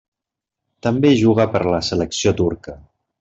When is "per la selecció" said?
1.57-2.33